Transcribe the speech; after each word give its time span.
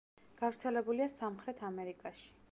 გავრცელებულია 0.39 1.07
სამხრეთ 1.17 1.61
ამერიკაში. 1.69 2.31